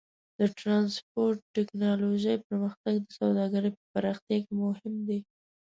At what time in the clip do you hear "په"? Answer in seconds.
3.77-3.83